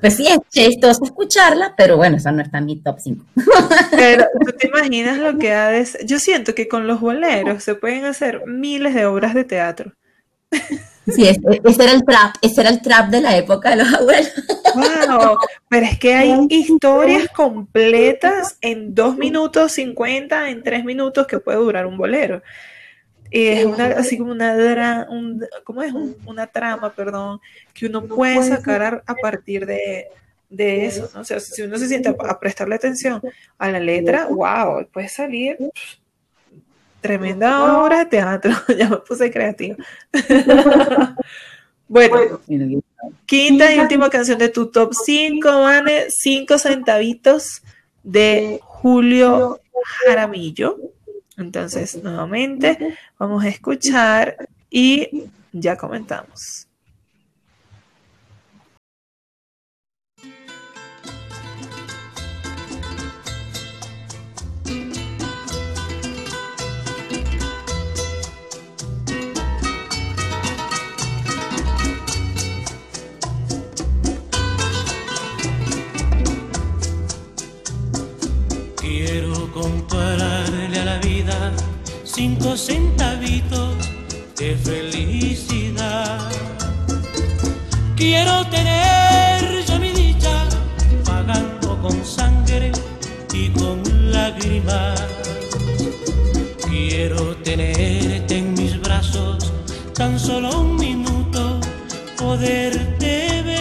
[0.00, 3.24] pues sí, es chistoso escucharla, pero bueno, esa no está en mi top 5.
[3.90, 7.74] pero tú te imaginas lo que ha de Yo siento que con los boleros se
[7.74, 9.92] pueden hacer miles de obras de teatro.
[11.06, 11.40] Sí, ese,
[11.82, 14.32] era el trap, ese era el trap de la época de los abuelos.
[14.74, 15.36] Wow,
[15.68, 21.58] pero es que hay historias completas en 2 minutos 50, en 3 minutos que puede
[21.58, 22.42] durar un bolero.
[23.32, 25.92] Es una, así como una, un, ¿cómo es?
[26.26, 27.40] una trama, perdón,
[27.72, 30.08] que uno puede sacar a, partir de,
[30.50, 31.22] de eso, ¿no?
[31.22, 33.22] O sea, si uno se siente a, prestarle atención
[33.58, 35.56] a la letra, wow, puede salir
[37.00, 39.76] tremenda obra de teatro, ya me puse creativa.
[41.88, 42.40] bueno,
[43.24, 47.62] quinta y última canción de tu top 5, Vane, 5 centavitos
[48.02, 49.60] de Julio
[50.06, 50.76] Jaramillo.
[51.36, 56.66] Entonces, nuevamente, vamos a escuchar y ya comentamos.
[82.14, 83.74] Cinco centavitos
[84.36, 86.30] de felicidad.
[87.96, 90.46] Quiero tener yo mi dicha
[91.04, 92.72] pagando con sangre
[93.32, 95.02] y con lágrimas.
[96.68, 99.50] Quiero tenerte en mis brazos
[99.94, 101.60] tan solo un minuto,
[102.18, 103.51] poderte besar,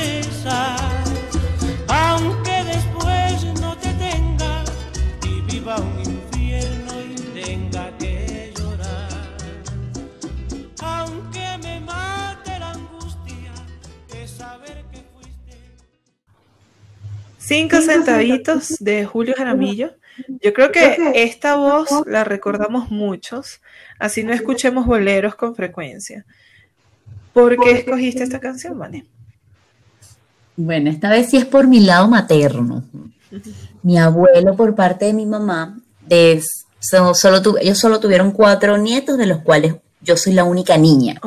[17.52, 19.92] Cinco centavitos de Julio Jaramillo.
[20.42, 23.60] Yo creo que esta voz la recordamos muchos,
[24.00, 26.26] así no escuchemos boleros con frecuencia.
[27.34, 29.06] ¿Por qué escogiste esta canción, Vane?
[30.56, 32.86] Bueno, esta vez sí es por mi lado materno.
[33.84, 35.78] Mi abuelo, por parte de mi mamá,
[36.80, 41.20] solo ellos solo tuvieron cuatro nietos, de los cuales yo soy la única niña.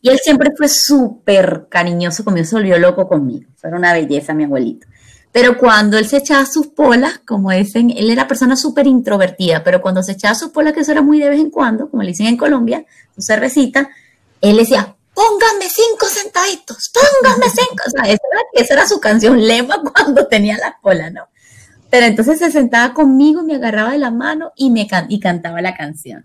[0.00, 3.48] Y él siempre fue súper cariñoso conmigo, se volvió loco conmigo.
[3.54, 4.88] Fue una belleza mi abuelito.
[5.36, 9.82] Pero cuando él se echaba sus polas, como dicen, él era persona súper introvertida, pero
[9.82, 12.08] cuando se echaba sus polas, que eso era muy de vez en cuando, como le
[12.08, 13.90] dicen en Colombia, su cervecita,
[14.40, 17.82] él decía, pónganme cinco centavitos, pónganme cinco.
[17.86, 18.10] O sea,
[18.54, 21.28] esa era, su canción lema cuando tenía las polas, ¿no?
[21.90, 25.76] Pero entonces se sentaba conmigo, me agarraba de la mano y, me y cantaba la
[25.76, 26.24] canción.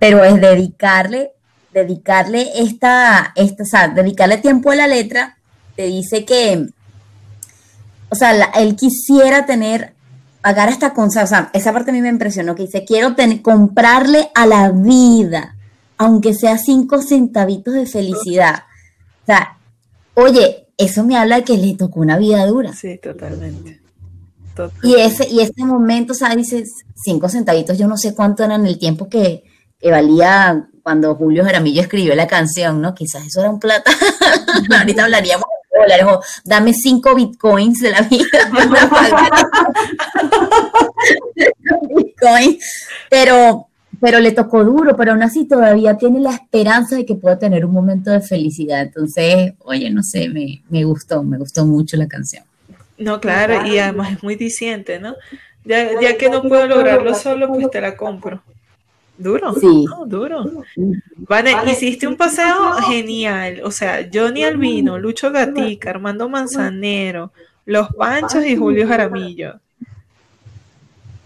[0.00, 1.30] Pero es dedicarle,
[1.72, 5.38] dedicarle esta, esta, o sea, dedicarle tiempo a la letra,
[5.76, 6.68] te dice que
[8.14, 9.92] o sea, él quisiera tener,
[10.40, 13.42] pagar esta cosa, o sea, esa parte a mí me impresionó, que dice, quiero tener,
[13.42, 15.56] comprarle a la vida,
[15.98, 18.62] aunque sea cinco centavitos de felicidad.
[19.22, 19.58] O sea,
[20.14, 22.72] oye, eso me habla de que le tocó una vida dura.
[22.72, 23.80] Sí, totalmente.
[24.84, 28.64] Y ese, y ese momento, o sea, dices, cinco centavitos, yo no sé cuánto eran
[28.64, 29.42] el tiempo que,
[29.80, 32.94] que valía cuando Julio Jaramillo escribió la canción, ¿no?
[32.94, 33.90] Quizás eso era un plata.
[34.78, 35.46] Ahorita hablaríamos
[35.78, 38.24] dólares o dame cinco bitcoins de la vida
[43.10, 43.68] Pero,
[44.00, 47.64] pero le tocó duro, pero aún así todavía tiene la esperanza de que pueda tener
[47.64, 48.82] un momento de felicidad.
[48.82, 52.44] Entonces, oye, no sé, me, me gustó, me gustó mucho la canción.
[52.96, 55.14] No, claro, y además es muy diciente, ¿no?
[55.64, 58.42] Ya que no puedo lograrlo solo, pues te la compro.
[59.16, 59.84] Duro, Sí.
[59.88, 60.44] no, duro.
[61.16, 63.60] Vale, hiciste un paseo genial.
[63.64, 67.32] O sea, Johnny Albino, Lucho Gatica, Armando Manzanero,
[67.64, 69.60] Los Panchos y Julio Jaramillo.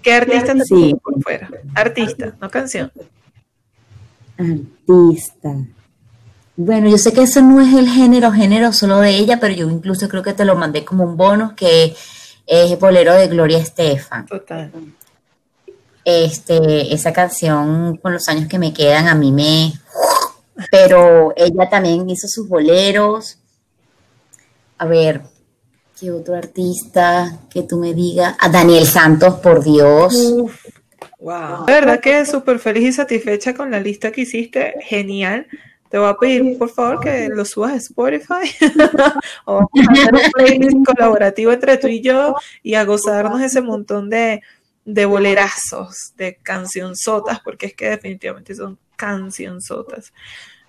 [0.03, 0.95] ¿Qué artista te Sí.
[1.03, 1.49] por fuera?
[1.75, 2.93] Artista, no canción.
[4.39, 5.55] Artista.
[6.57, 9.71] Bueno, yo sé que eso no es el género, género solo de ella, pero yo
[9.71, 11.95] incluso creo que te lo mandé como un bonus, que
[12.47, 14.27] es Bolero de Gloria Estefan.
[14.27, 14.71] Total.
[16.11, 19.75] Este, esa canción con los años que me quedan a mí me...
[20.71, 23.39] Pero ella también hizo sus boleros.
[24.79, 25.21] A ver,
[26.01, 28.35] ¿qué otro artista que tú me digas?
[28.41, 30.15] A Daniel Santos, por Dios.
[31.21, 31.67] Wow.
[31.67, 34.77] La verdad que súper feliz y satisfecha con la lista que hiciste.
[34.81, 35.47] Genial.
[35.91, 38.51] Te voy a pedir, por favor, que lo subas a Spotify
[39.45, 43.63] o vamos a hacer un playlist colaborativo entre tú y yo y a gozarnos ese
[43.63, 44.43] montón de,
[44.89, 50.15] de bolerazos, de cancionzotas, porque es que definitivamente son cancionzotas.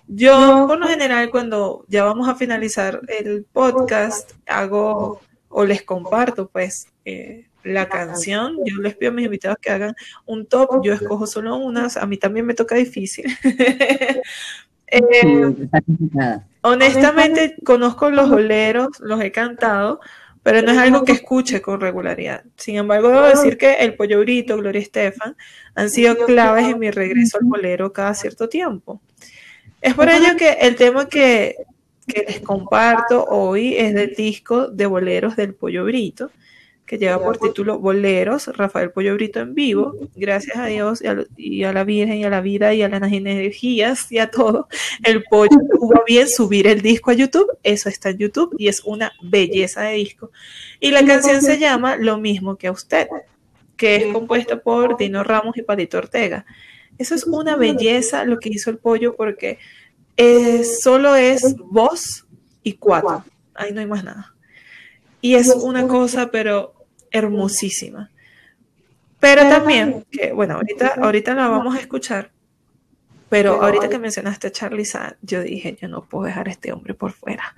[0.06, 6.48] Yo, por lo general, cuando ya vamos a finalizar el podcast, hago o les comparto,
[6.48, 8.58] pues, eh, la canción.
[8.66, 9.94] Yo les pido a mis invitados que hagan
[10.26, 10.84] un top.
[10.84, 11.96] Yo escojo solo unas.
[11.96, 13.24] A mí también me toca difícil.
[14.92, 15.54] Eh,
[16.62, 20.00] honestamente, conozco los boleros, los he cantado,
[20.42, 22.44] pero no es algo que escuche con regularidad.
[22.56, 25.36] Sin embargo, debo decir que el Pollo Brito, Gloria Estefan,
[25.74, 29.00] han sido claves en mi regreso al bolero cada cierto tiempo.
[29.80, 31.56] Es por ello que el tema que,
[32.06, 36.30] que les comparto hoy es del disco de boleros del Pollo Brito,
[36.90, 39.94] que lleva por título Boleros, Rafael Pollo Brito en vivo.
[40.16, 42.82] Gracias a Dios y a, lo- y a la Virgen y a la vida y
[42.82, 44.66] a las energías y a todo,
[45.04, 47.46] el Pollo tuvo bien subir el disco a YouTube.
[47.62, 50.32] Eso está en YouTube y es una belleza de disco.
[50.80, 53.06] Y la canción se llama Lo mismo que a usted,
[53.76, 56.44] que es compuesta por Dino Ramos y Palito Ortega.
[56.98, 59.60] Eso es una belleza lo que hizo el pollo porque
[60.16, 62.26] eh, solo es voz
[62.64, 63.24] y cuatro.
[63.54, 64.34] Ahí no hay más nada.
[65.20, 66.74] Y es una cosa, pero
[67.10, 68.10] hermosísima.
[69.18, 72.30] Pero también, que bueno, ahorita, ahorita la vamos a escuchar,
[73.28, 76.72] pero ahorita que mencionaste a Charlie Sad, yo dije, yo no puedo dejar a este
[76.72, 77.54] hombre por fuera,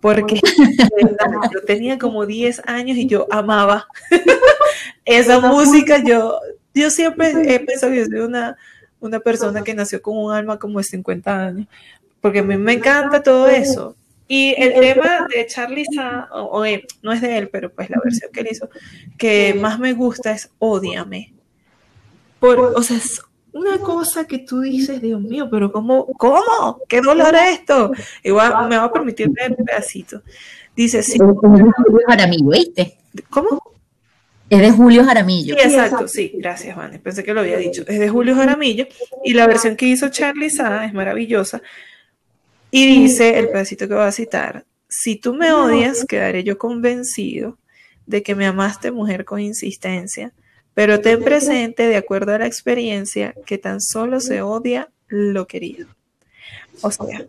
[0.00, 0.40] porque
[1.52, 3.86] yo tenía como 10 años y yo amaba
[5.04, 6.40] esa música, yo,
[6.74, 8.56] yo siempre he pensado que yo soy una,
[9.00, 11.68] una persona que nació con un alma como de 50 años,
[12.20, 13.94] porque a mí me encanta todo eso.
[14.34, 17.90] Y el tema de Charlie Sa, o, o, eh, no es de él, pero pues
[17.90, 18.70] la versión que él hizo,
[19.18, 21.34] que más me gusta es Ódiame.
[22.40, 23.20] Por, o sea, es
[23.52, 26.06] una cosa que tú dices, Dios mío, pero ¿cómo?
[26.16, 26.80] ¿Cómo?
[26.88, 27.92] ¿Qué dolor es esto?
[28.22, 30.22] Igual me va a permitir leer un pedacito.
[30.74, 31.72] Dice, sí, Es de Julio
[32.08, 32.96] Jaramillo, ¿viste?
[33.28, 33.62] ¿cómo?
[34.48, 35.56] Es de Julio Jaramillo.
[35.56, 36.98] Sí, exacto, sí, gracias, Vane.
[37.00, 37.84] Pensé que lo había dicho.
[37.86, 38.86] Es de Julio Jaramillo
[39.22, 41.60] y la versión que hizo Charlie Sa es maravillosa.
[42.74, 47.58] Y dice el pedacito que voy a citar: Si tú me odias, quedaré yo convencido
[48.06, 50.32] de que me amaste, mujer, con insistencia.
[50.74, 55.86] Pero ten presente, de acuerdo a la experiencia, que tan solo se odia lo querido.
[56.80, 57.26] O sea,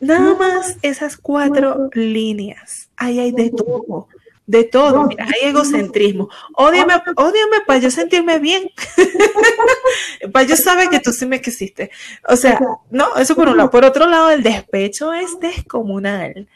[0.00, 2.90] nada más esas cuatro líneas.
[2.96, 4.08] Ahí hay de todo
[4.52, 6.28] de todo, mira, hay egocentrismo.
[6.54, 8.70] Ódiame, ódiame para yo sentirme bien.
[10.32, 11.90] para yo saber que tú sí me quisiste.
[12.28, 13.70] O sea, no, eso por un lado.
[13.70, 16.48] Por otro lado, el despecho es descomunal.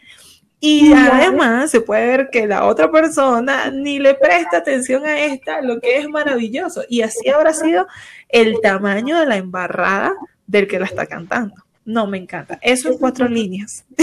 [0.61, 5.63] Y además se puede ver que la otra persona ni le presta atención a esta,
[5.63, 6.83] lo que es maravilloso.
[6.91, 7.87] Y así habrá sido
[8.29, 10.13] el tamaño de la embarrada
[10.47, 11.66] del que la está cantando.
[11.87, 12.59] No, me encanta.
[12.63, 13.85] Eso en cuatro líneas.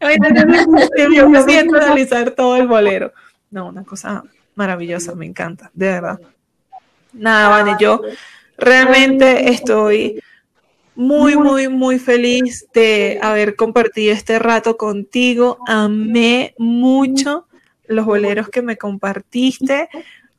[0.00, 3.12] Me siento analizar todo el bolero.
[3.50, 4.22] No, una cosa
[4.54, 6.20] maravillosa, me encanta, de verdad.
[7.14, 8.02] Nada, Vane, yo
[8.58, 10.20] realmente estoy
[10.94, 15.58] muy, muy, muy feliz de haber compartido este rato contigo.
[15.66, 17.46] Amé mucho
[17.86, 19.88] los boleros que me compartiste.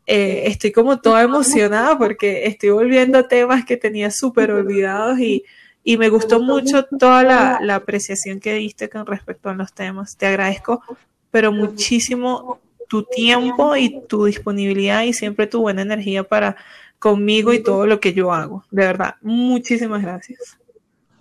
[0.05, 5.43] Eh, estoy como toda emocionada porque estoy volviendo a temas que tenía súper olvidados y,
[5.83, 10.15] y me gustó mucho toda la, la, apreciación que diste con respecto a los temas.
[10.15, 10.81] Te agradezco,
[11.29, 16.55] pero muchísimo tu tiempo y tu disponibilidad y siempre tu buena energía para
[16.99, 18.63] conmigo y todo lo que yo hago.
[18.71, 20.57] De verdad, muchísimas gracias.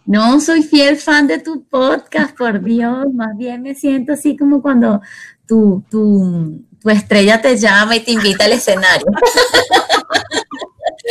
[0.05, 3.07] No, soy fiel fan de tu podcast, por Dios.
[3.15, 5.01] Más bien me siento así como cuando
[5.47, 9.07] tu, tu, tu estrella te llama y te invita al escenario.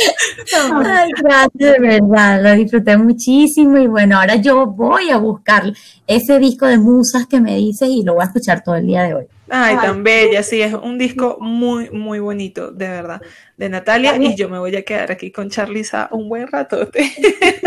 [0.84, 5.72] Ay, gracias, de verdad, lo disfruté muchísimo y bueno, ahora yo voy a buscar
[6.06, 9.04] ese disco de musas que me dices y lo voy a escuchar todo el día
[9.04, 9.26] de hoy.
[9.54, 13.20] Ay, tan bella, sí, es un disco muy, muy bonito, de verdad,
[13.58, 17.12] de Natalia, y yo me voy a quedar aquí con Charlisa un buen ratote.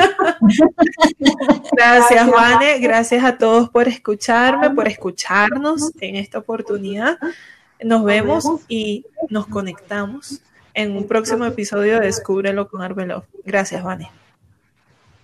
[1.77, 7.19] gracias, Vane, gracias a todos por escucharme, por escucharnos en esta oportunidad.
[7.83, 10.41] Nos vemos y nos conectamos
[10.75, 13.23] en un próximo episodio de Descúbrelo con Arbelov.
[13.43, 14.11] Gracias, Vane.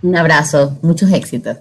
[0.02, 1.58] Un abrazo, muchos éxitos.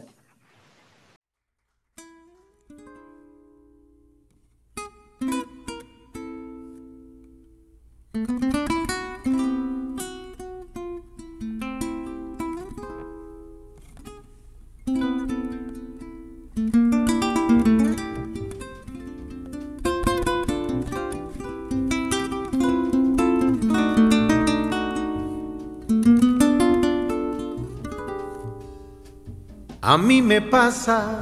[29.90, 31.20] A mí me pasa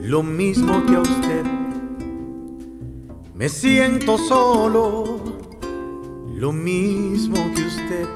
[0.00, 1.44] lo mismo que a usted.
[3.34, 5.20] Me siento solo,
[6.32, 8.06] lo mismo que usted.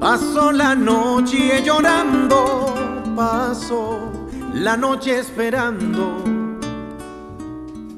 [0.00, 2.74] Paso la noche llorando,
[3.14, 4.10] paso
[4.54, 6.16] la noche esperando,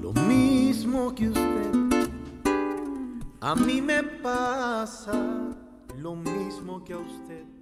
[0.02, 2.10] lo mismo que usted.
[3.40, 5.12] A mí me pasa
[6.06, 6.14] lo
[6.46, 7.55] mismo que a usted.